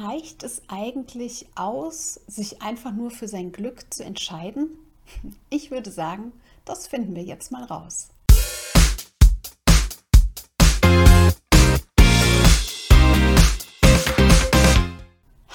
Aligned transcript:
reicht 0.00 0.42
es 0.42 0.62
eigentlich 0.68 1.46
aus, 1.54 2.20
sich 2.26 2.62
einfach 2.62 2.92
nur 2.92 3.10
für 3.10 3.28
sein 3.28 3.52
Glück 3.52 3.92
zu 3.92 4.04
entscheiden? 4.04 4.70
Ich 5.50 5.70
würde 5.70 5.90
sagen, 5.90 6.32
das 6.64 6.86
finden 6.86 7.14
wir 7.14 7.24
jetzt 7.24 7.50
mal 7.50 7.64
raus. 7.64 8.08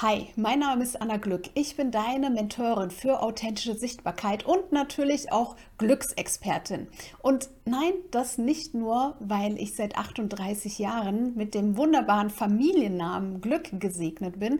Hi, 0.01 0.27
mein 0.35 0.59
Name 0.59 0.83
ist 0.83 1.01
Anna 1.01 1.15
Glück. 1.15 1.43
Ich 1.53 1.77
bin 1.77 1.89
deine 1.89 2.29
Mentorin 2.29 2.91
für 2.91 3.21
authentische 3.21 3.75
Sichtbarkeit 3.75 4.45
und 4.45 4.73
natürlich 4.73 5.31
auch 5.31 5.55
Glücksexpertin. 5.77 6.87
Und 7.21 7.49
nein, 7.63 7.93
das 8.11 8.37
nicht 8.37 8.73
nur, 8.73 9.15
weil 9.21 9.57
ich 9.57 9.73
seit 9.73 9.97
38 9.97 10.79
Jahren 10.79 11.33
mit 11.37 11.53
dem 11.53 11.77
wunderbaren 11.77 12.29
Familiennamen 12.29 13.39
Glück 13.39 13.79
gesegnet 13.79 14.37
bin, 14.37 14.59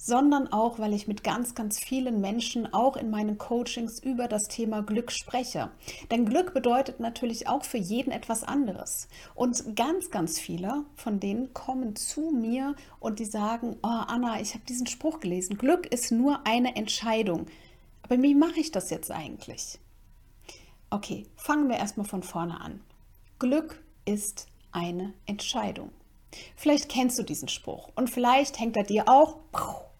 sondern 0.00 0.46
auch, 0.52 0.78
weil 0.78 0.94
ich 0.94 1.08
mit 1.08 1.24
ganz, 1.24 1.56
ganz 1.56 1.80
vielen 1.80 2.20
Menschen 2.20 2.72
auch 2.72 2.96
in 2.96 3.10
meinen 3.10 3.36
Coachings 3.36 3.98
über 3.98 4.28
das 4.28 4.46
Thema 4.46 4.80
Glück 4.80 5.10
spreche. 5.10 5.72
Denn 6.12 6.24
Glück 6.24 6.54
bedeutet 6.54 7.00
natürlich 7.00 7.48
auch 7.48 7.64
für 7.64 7.78
jeden 7.78 8.12
etwas 8.12 8.44
anderes. 8.44 9.08
Und 9.34 9.74
ganz, 9.74 10.10
ganz 10.10 10.38
viele 10.38 10.84
von 10.94 11.18
denen 11.18 11.52
kommen 11.52 11.96
zu 11.96 12.30
mir 12.30 12.76
und 13.00 13.18
die 13.18 13.24
sagen, 13.24 13.76
oh 13.82 13.88
Anna, 13.88 14.40
ich 14.40 14.54
habe 14.54 14.64
diesen 14.68 14.86
Spruch 14.86 15.18
gelesen, 15.18 15.58
Glück 15.58 15.86
ist 15.86 16.12
nur 16.12 16.46
eine 16.46 16.76
Entscheidung. 16.76 17.46
Aber 18.02 18.22
wie 18.22 18.36
mache 18.36 18.60
ich 18.60 18.70
das 18.70 18.90
jetzt 18.90 19.10
eigentlich? 19.10 19.80
Okay, 20.90 21.26
fangen 21.34 21.68
wir 21.68 21.76
erstmal 21.76 22.06
von 22.06 22.22
vorne 22.22 22.60
an. 22.60 22.80
Glück 23.40 23.82
ist 24.04 24.46
eine 24.70 25.12
Entscheidung. 25.26 25.90
Vielleicht 26.56 26.88
kennst 26.88 27.18
du 27.18 27.22
diesen 27.22 27.48
Spruch 27.48 27.88
und 27.94 28.10
vielleicht 28.10 28.58
hängt 28.58 28.76
er 28.76 28.84
dir 28.84 29.08
auch 29.08 29.36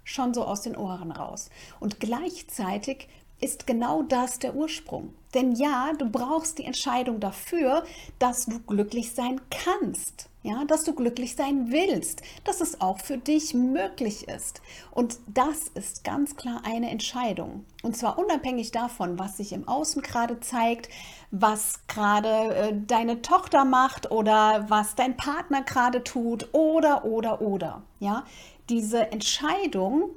schon 0.05 0.35
so 0.35 0.45
aus 0.45 0.63
den 0.63 0.77
Ohren 0.77 1.13
raus. 1.13 1.51
Und 1.81 2.01
gleichzeitig 2.01 3.09
ist 3.41 3.67
genau 3.67 4.03
das 4.03 4.39
der 4.39 4.55
Ursprung. 4.55 5.15
Denn 5.35 5.53
ja, 5.53 5.93
du 5.97 6.09
brauchst 6.11 6.59
die 6.59 6.65
Entscheidung 6.65 7.21
dafür, 7.21 7.85
dass 8.19 8.47
du 8.47 8.59
glücklich 8.61 9.13
sein 9.13 9.41
kannst. 9.51 10.29
Ja, 10.49 10.65
dass 10.65 10.85
du 10.85 10.95
glücklich 10.95 11.37
sein 11.37 11.73
willst, 11.73 12.23
dass 12.45 12.63
es 12.63 12.81
auch 12.81 13.01
für 13.01 13.19
dich 13.19 13.53
möglich 13.53 14.29
ist. 14.29 14.63
Und 14.91 15.19
das 15.27 15.69
ist 15.75 16.05
ganz 16.05 16.37
klar 16.37 16.63
eine 16.65 16.89
Entscheidung. 16.89 17.67
Und 17.83 17.99
zwar 17.99 18.19
unabhängig 18.19 18.71
davon, 18.71 19.19
was 19.19 19.37
sich 19.37 19.53
im 19.53 19.69
Außen 19.69 20.01
gerade 20.01 20.41
zeigt, 20.41 20.89
was 21.31 21.87
gerade 21.87 22.55
äh, 22.55 22.73
deine 22.75 23.21
Tochter 23.21 23.67
macht 23.67 24.11
oder 24.11 24.65
was 24.71 24.95
dein 24.95 25.19
Partner 25.19 25.65
gerade 25.65 26.03
tut 26.03 26.49
oder, 26.55 27.05
oder, 27.05 27.43
oder. 27.43 27.83
Ja, 28.01 28.25
diese 28.71 29.13
Entscheidung, 29.13 30.13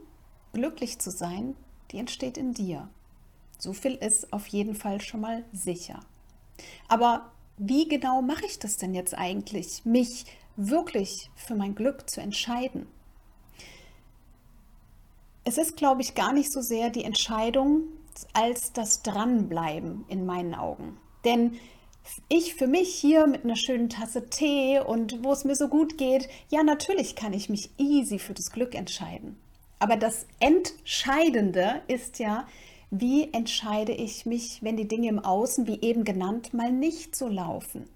glücklich 0.53 0.99
zu 0.99 1.11
sein, 1.11 1.57
die 1.91 1.97
entsteht 1.97 2.37
in 2.37 2.53
dir. 2.53 2.87
So 3.57 3.73
viel 3.73 3.95
ist 3.95 4.31
auf 4.31 4.47
jeden 4.47 4.75
Fall 4.75 5.01
schon 5.01 5.19
mal 5.19 5.43
sicher. 5.51 5.99
Aber 6.87 7.33
wie 7.57 7.87
genau 7.87 8.21
mache 8.21 8.45
ich 8.45 8.59
das 8.59 8.77
denn 8.77 8.93
jetzt 8.93 9.17
eigentlich, 9.17 9.85
mich 9.85 10.25
wirklich 10.55 11.29
für 11.35 11.55
mein 11.55 11.75
Glück 11.75 12.09
zu 12.09 12.21
entscheiden? 12.21 12.87
Es 15.43 15.57
ist, 15.57 15.75
glaube 15.75 16.01
ich, 16.01 16.13
gar 16.13 16.33
nicht 16.33 16.51
so 16.51 16.61
sehr 16.61 16.89
die 16.89 17.03
Entscheidung 17.03 17.83
als 18.33 18.73
das 18.73 19.01
Dranbleiben 19.01 20.05
in 20.07 20.25
meinen 20.25 20.53
Augen. 20.53 20.97
Denn 21.25 21.57
ich 22.29 22.55
für 22.55 22.67
mich 22.67 22.93
hier 22.93 23.27
mit 23.27 23.43
einer 23.43 23.55
schönen 23.55 23.89
Tasse 23.89 24.29
Tee 24.29 24.79
und 24.79 25.23
wo 25.23 25.31
es 25.31 25.43
mir 25.43 25.55
so 25.55 25.67
gut 25.67 25.97
geht, 25.97 26.27
ja, 26.49 26.63
natürlich 26.63 27.15
kann 27.15 27.33
ich 27.33 27.49
mich 27.49 27.69
easy 27.77 28.19
für 28.19 28.33
das 28.33 28.51
Glück 28.51 28.75
entscheiden. 28.75 29.37
Aber 29.79 29.95
das 29.95 30.27
Entscheidende 30.39 31.81
ist 31.87 32.19
ja, 32.19 32.47
wie 32.91 33.33
entscheide 33.33 33.93
ich 33.93 34.25
mich, 34.25 34.61
wenn 34.61 34.77
die 34.77 34.87
Dinge 34.87 35.07
im 35.07 35.19
Außen, 35.19 35.65
wie 35.65 35.81
eben 35.81 36.03
genannt, 36.03 36.53
mal 36.53 36.71
nicht 36.71 37.15
so 37.15 37.27
laufen? 37.27 37.87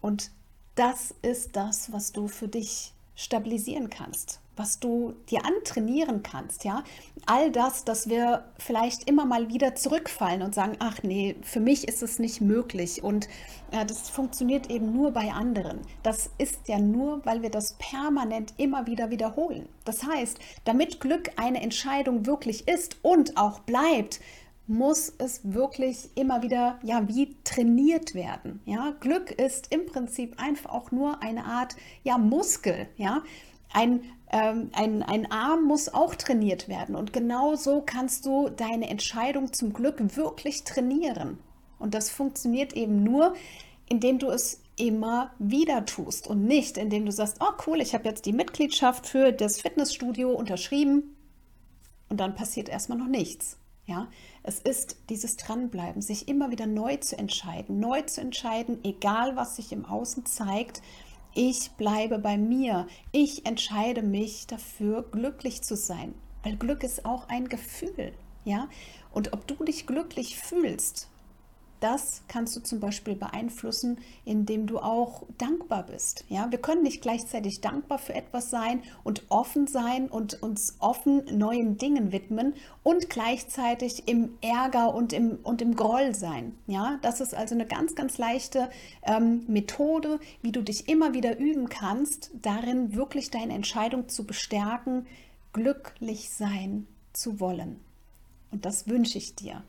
Und 0.00 0.30
das 0.74 1.14
ist 1.22 1.56
das, 1.56 1.92
was 1.92 2.12
du 2.12 2.28
für 2.28 2.48
dich 2.48 2.92
stabilisieren 3.14 3.90
kannst 3.90 4.41
was 4.56 4.80
du 4.80 5.14
dir 5.30 5.44
antrainieren 5.44 6.22
kannst, 6.22 6.64
ja. 6.64 6.84
All 7.26 7.50
das, 7.50 7.84
dass 7.84 8.08
wir 8.08 8.44
vielleicht 8.58 9.08
immer 9.08 9.24
mal 9.24 9.48
wieder 9.48 9.74
zurückfallen 9.74 10.42
und 10.42 10.54
sagen, 10.54 10.76
ach 10.78 11.02
nee, 11.02 11.36
für 11.42 11.60
mich 11.60 11.88
ist 11.88 12.02
es 12.02 12.18
nicht 12.18 12.40
möglich 12.40 13.02
und 13.02 13.28
ja, 13.72 13.84
das 13.84 14.10
funktioniert 14.10 14.70
eben 14.70 14.92
nur 14.92 15.12
bei 15.12 15.32
anderen. 15.32 15.80
Das 16.02 16.30
ist 16.38 16.68
ja 16.68 16.78
nur, 16.78 17.24
weil 17.24 17.42
wir 17.42 17.50
das 17.50 17.74
permanent 17.78 18.54
immer 18.58 18.86
wieder 18.86 19.10
wiederholen. 19.10 19.68
Das 19.84 20.04
heißt, 20.04 20.38
damit 20.64 21.00
Glück 21.00 21.30
eine 21.36 21.62
Entscheidung 21.62 22.26
wirklich 22.26 22.68
ist 22.68 22.96
und 23.02 23.36
auch 23.36 23.60
bleibt, 23.60 24.20
muss 24.66 25.12
es 25.18 25.40
wirklich 25.42 26.10
immer 26.14 26.42
wieder 26.42 26.78
ja 26.82 27.08
wie 27.08 27.36
trainiert 27.44 28.14
werden. 28.14 28.60
Ja, 28.64 28.94
Glück 29.00 29.30
ist 29.30 29.72
im 29.72 29.86
Prinzip 29.86 30.40
einfach 30.40 30.70
auch 30.70 30.90
nur 30.92 31.22
eine 31.22 31.44
Art 31.44 31.76
ja 32.04 32.18
Muskel, 32.18 32.88
ja. 32.96 33.22
Ein 33.72 34.02
ähm, 34.32 34.70
ein, 34.72 35.02
ein 35.02 35.30
Arm 35.30 35.64
muss 35.64 35.92
auch 35.92 36.14
trainiert 36.14 36.68
werden. 36.68 36.96
Und 36.96 37.12
genau 37.12 37.54
so 37.54 37.82
kannst 37.84 38.24
du 38.24 38.48
deine 38.48 38.88
Entscheidung 38.88 39.52
zum 39.52 39.72
Glück 39.72 40.16
wirklich 40.16 40.64
trainieren. 40.64 41.38
Und 41.78 41.94
das 41.94 42.10
funktioniert 42.10 42.72
eben 42.72 43.04
nur, 43.04 43.34
indem 43.88 44.18
du 44.18 44.30
es 44.30 44.60
immer 44.76 45.32
wieder 45.38 45.84
tust 45.84 46.26
und 46.26 46.46
nicht, 46.46 46.78
indem 46.78 47.04
du 47.04 47.12
sagst, 47.12 47.36
oh 47.40 47.52
cool, 47.66 47.80
ich 47.80 47.92
habe 47.92 48.08
jetzt 48.08 48.24
die 48.24 48.32
Mitgliedschaft 48.32 49.06
für 49.06 49.32
das 49.32 49.60
Fitnessstudio 49.60 50.30
unterschrieben 50.30 51.14
und 52.08 52.18
dann 52.18 52.34
passiert 52.34 52.70
erstmal 52.70 52.96
noch 52.96 53.06
nichts. 53.06 53.58
Ja, 53.84 54.08
es 54.44 54.60
ist 54.60 54.96
dieses 55.10 55.36
Dranbleiben, 55.36 56.00
sich 56.00 56.28
immer 56.28 56.50
wieder 56.50 56.66
neu 56.66 56.96
zu 56.98 57.18
entscheiden, 57.18 57.80
neu 57.80 58.00
zu 58.02 58.20
entscheiden, 58.20 58.78
egal 58.84 59.36
was 59.36 59.56
sich 59.56 59.72
im 59.72 59.84
Außen 59.84 60.24
zeigt 60.24 60.80
ich 61.34 61.70
bleibe 61.72 62.18
bei 62.18 62.36
mir. 62.36 62.86
Ich 63.10 63.46
entscheide 63.46 64.02
mich 64.02 64.46
dafür, 64.46 65.02
glücklich 65.10 65.62
zu 65.62 65.76
sein. 65.76 66.14
Weil 66.42 66.56
Glück 66.56 66.82
ist 66.82 67.04
auch 67.04 67.28
ein 67.28 67.48
Gefühl. 67.48 68.12
Ja? 68.44 68.68
Und 69.12 69.32
ob 69.32 69.46
du 69.46 69.64
dich 69.64 69.86
glücklich 69.86 70.36
fühlst, 70.36 71.08
das 71.82 72.22
kannst 72.28 72.54
du 72.54 72.60
zum 72.60 72.80
Beispiel 72.80 73.16
beeinflussen, 73.16 73.98
indem 74.24 74.66
du 74.66 74.78
auch 74.78 75.24
dankbar 75.38 75.84
bist. 75.84 76.24
Ja, 76.28 76.50
wir 76.50 76.58
können 76.58 76.82
nicht 76.82 77.02
gleichzeitig 77.02 77.60
dankbar 77.60 77.98
für 77.98 78.14
etwas 78.14 78.50
sein 78.50 78.82
und 79.02 79.24
offen 79.28 79.66
sein 79.66 80.08
und 80.08 80.42
uns 80.42 80.76
offen 80.78 81.24
neuen 81.36 81.78
Dingen 81.78 82.12
widmen 82.12 82.54
und 82.82 83.10
gleichzeitig 83.10 84.06
im 84.06 84.34
Ärger 84.40 84.94
und 84.94 85.12
im, 85.12 85.38
und 85.42 85.60
im 85.60 85.74
Groll 85.74 86.14
sein. 86.14 86.54
Ja, 86.66 86.98
das 87.02 87.20
ist 87.20 87.34
also 87.34 87.54
eine 87.54 87.66
ganz, 87.66 87.94
ganz 87.94 88.16
leichte 88.16 88.70
ähm, 89.02 89.44
Methode, 89.48 90.20
wie 90.40 90.52
du 90.52 90.62
dich 90.62 90.88
immer 90.88 91.14
wieder 91.14 91.38
üben 91.38 91.68
kannst, 91.68 92.30
darin 92.40 92.94
wirklich 92.94 93.30
deine 93.30 93.54
Entscheidung 93.54 94.08
zu 94.08 94.24
bestärken, 94.24 95.06
glücklich 95.52 96.30
sein 96.30 96.86
zu 97.12 97.40
wollen. 97.40 97.80
Und 98.52 98.64
das 98.64 98.86
wünsche 98.86 99.18
ich 99.18 99.34
dir. 99.34 99.62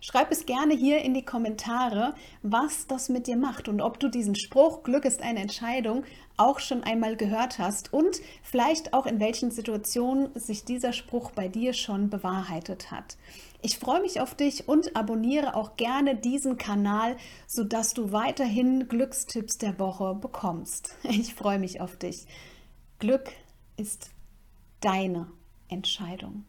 Schreib 0.00 0.30
es 0.30 0.46
gerne 0.46 0.74
hier 0.74 1.02
in 1.02 1.14
die 1.14 1.24
Kommentare, 1.24 2.14
was 2.42 2.86
das 2.86 3.08
mit 3.08 3.26
dir 3.26 3.36
macht 3.36 3.68
und 3.68 3.80
ob 3.80 4.00
du 4.00 4.08
diesen 4.08 4.34
Spruch 4.36 4.82
Glück 4.82 5.04
ist 5.04 5.22
eine 5.22 5.40
Entscheidung 5.40 6.04
auch 6.36 6.58
schon 6.58 6.82
einmal 6.82 7.16
gehört 7.16 7.58
hast 7.58 7.92
und 7.92 8.20
vielleicht 8.42 8.94
auch 8.94 9.06
in 9.06 9.20
welchen 9.20 9.50
Situationen 9.50 10.30
sich 10.34 10.64
dieser 10.64 10.92
Spruch 10.92 11.32
bei 11.32 11.48
dir 11.48 11.74
schon 11.74 12.08
bewahrheitet 12.08 12.90
hat. 12.90 13.18
Ich 13.62 13.78
freue 13.78 14.00
mich 14.00 14.20
auf 14.20 14.34
dich 14.34 14.66
und 14.68 14.96
abonniere 14.96 15.54
auch 15.54 15.76
gerne 15.76 16.16
diesen 16.16 16.56
Kanal, 16.56 17.16
sodass 17.46 17.92
du 17.92 18.10
weiterhin 18.10 18.88
Glückstipps 18.88 19.58
der 19.58 19.78
Woche 19.78 20.14
bekommst. 20.14 20.96
Ich 21.02 21.34
freue 21.34 21.58
mich 21.58 21.80
auf 21.80 21.96
dich. 21.96 22.26
Glück 22.98 23.30
ist 23.76 24.10
deine 24.80 25.30
Entscheidung. 25.68 26.44